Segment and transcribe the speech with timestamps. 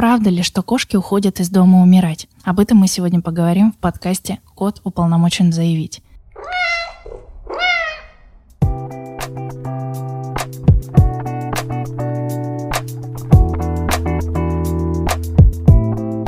[0.00, 2.26] Правда ли, что кошки уходят из дома умирать?
[2.42, 6.00] Об этом мы сегодня поговорим в подкасте «Кот уполномочен заявить».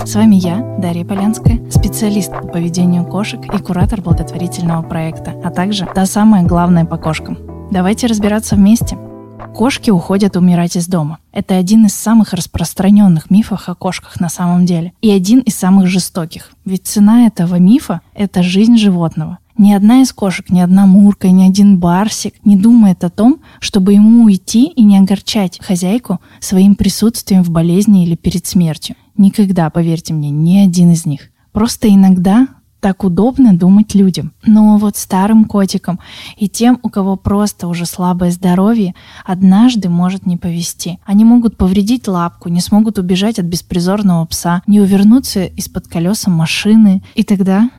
[0.04, 5.86] С вами я, Дарья Полянская, специалист по поведению кошек и куратор благотворительного проекта, а также
[5.86, 7.38] та самая главная по кошкам.
[7.70, 8.98] Давайте разбираться вместе–
[9.54, 11.18] Кошки уходят умирать из дома.
[11.30, 14.94] Это один из самых распространенных мифов о кошках на самом деле.
[15.02, 16.50] И один из самых жестоких.
[16.64, 19.38] Ведь цена этого мифа– это жизнь животного.
[19.58, 23.92] Ни одна из кошек, ни одна мурка, ни один барсик не думает о том, чтобы
[23.92, 28.96] ему уйти и не огорчать хозяйку своим присутствием в болезни или перед смертью.
[29.16, 31.30] Никогда, поверьте мне, ни один из них.
[31.52, 32.48] Просто иногда
[32.82, 34.32] так удобно думать людям.
[34.44, 36.00] Но вот старым котикам
[36.36, 40.98] и тем, у кого просто уже слабое здоровье, однажды может не повезти.
[41.04, 47.04] Они могут повредить лапку, не смогут убежать от беспризорного пса, не увернуться из-под колеса машины,
[47.14, 47.70] и тогда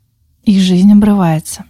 [0.46, 1.66] их жизнь обрывается.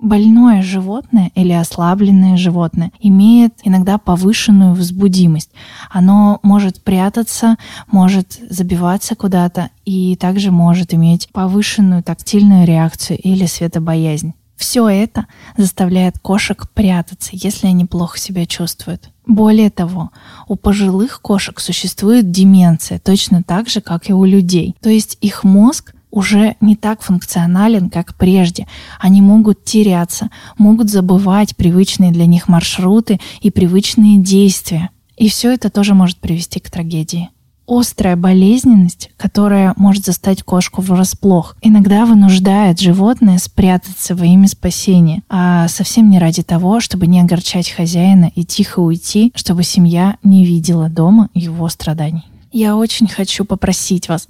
[0.00, 5.50] Больное животное или ослабленное животное имеет иногда повышенную возбудимость.
[5.90, 7.56] Оно может прятаться,
[7.90, 14.34] может забиваться куда-то и также может иметь повышенную тактильную реакцию или светобоязнь.
[14.58, 19.10] Все это заставляет кошек прятаться, если они плохо себя чувствуют.
[19.24, 20.10] Более того,
[20.48, 24.74] у пожилых кошек существует деменция, точно так же, как и у людей.
[24.80, 28.66] То есть их мозг уже не так функционален, как прежде.
[28.98, 34.90] Они могут теряться, могут забывать привычные для них маршруты и привычные действия.
[35.16, 37.30] И все это тоже может привести к трагедии.
[37.66, 45.68] Острая болезненность, которая может застать кошку врасплох, иногда вынуждает животное спрятаться во имя спасения, а
[45.68, 50.88] совсем не ради того, чтобы не огорчать хозяина и тихо уйти, чтобы семья не видела
[50.88, 52.24] дома его страданий.
[52.52, 54.28] Я очень хочу попросить вас,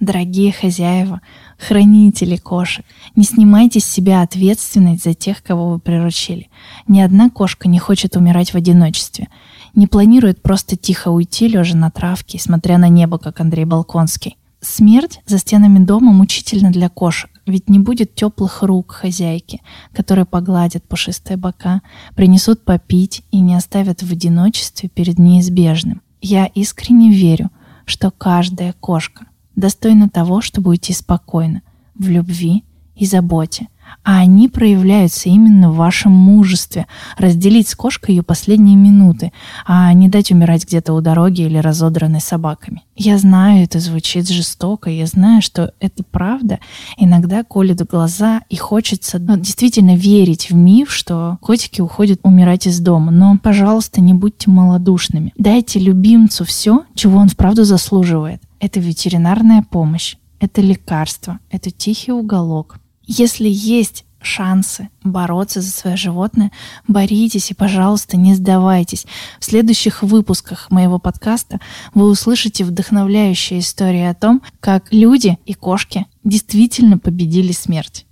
[0.00, 1.20] Дорогие хозяева,
[1.56, 6.50] хранители кошек, не снимайте с себя ответственность за тех, кого вы приручили.
[6.88, 9.28] Ни одна кошка не хочет умирать в одиночестве.
[9.74, 14.36] Не планирует просто тихо уйти, лежа на травке, смотря на небо, как Андрей Балконский.
[14.60, 19.60] Смерть за стенами дома мучительна для кошек, ведь не будет теплых рук хозяйки,
[19.92, 21.82] которые погладят пушистые бока,
[22.16, 26.02] принесут попить и не оставят в одиночестве перед неизбежным.
[26.20, 27.50] Я искренне верю,
[27.84, 29.26] что каждая кошка
[29.56, 31.62] достойна того, чтобы уйти спокойно,
[31.94, 32.64] в любви
[32.96, 33.68] и заботе.
[34.02, 36.86] А они проявляются именно в вашем мужестве.
[37.16, 39.32] Разделить с кошкой ее последние минуты,
[39.66, 42.82] а не дать умирать где-то у дороги или разодранной собаками.
[42.96, 46.60] Я знаю, это звучит жестоко, я знаю, что это правда.
[46.96, 52.80] Иногда колет глаза и хочется ну, действительно верить в миф, что котики уходят умирать из
[52.80, 53.10] дома.
[53.10, 55.32] Но, пожалуйста, не будьте малодушными.
[55.36, 58.42] Дайте любимцу все, чего он вправду заслуживает.
[58.64, 62.78] Это ветеринарная помощь, это лекарство, это тихий уголок.
[63.02, 66.50] Если есть шансы бороться за свое животное,
[66.88, 69.04] боритесь и, пожалуйста, не сдавайтесь.
[69.38, 71.60] В следующих выпусках моего подкаста
[71.92, 78.06] вы услышите вдохновляющие истории о том, как люди и кошки действительно победили смерть.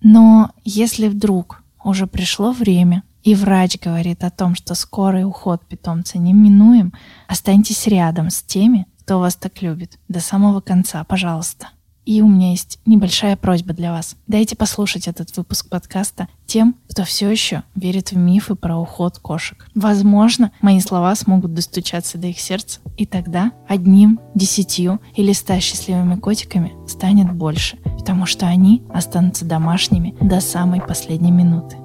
[0.00, 6.18] Но если вдруг уже пришло время, и врач говорит о том, что скорый уход питомца
[6.18, 6.92] неминуем,
[7.28, 9.98] останьтесь рядом с теми, кто вас так любит.
[10.08, 11.70] До самого конца, пожалуйста.
[12.04, 14.16] И у меня есть небольшая просьба для вас.
[14.26, 19.68] Дайте послушать этот выпуск подкаста тем, кто все еще верит в мифы про уход кошек.
[19.74, 26.16] Возможно, мои слова смогут достучаться до их сердца, и тогда одним, десятью или ста счастливыми
[26.16, 31.76] котиками станет больше, потому что они останутся домашними до самой последней минуты.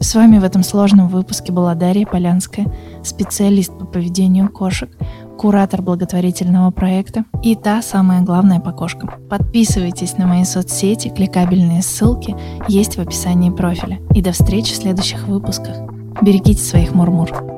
[0.00, 2.72] С вами в этом сложном выпуске была Дарья Полянская,
[3.02, 4.90] специалист по поведению кошек,
[5.36, 9.10] куратор благотворительного проекта и та самая главная по кошкам.
[9.28, 12.36] Подписывайтесь на мои соцсети, кликабельные ссылки
[12.68, 13.98] есть в описании профиля.
[14.14, 15.76] И до встречи в следующих выпусках.
[16.22, 17.28] Берегите своих мурмур.
[17.28, 17.55] -мур.